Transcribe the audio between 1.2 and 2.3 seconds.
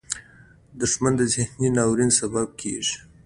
ذهني ناورین